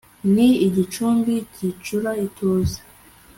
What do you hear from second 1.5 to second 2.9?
gicura ituze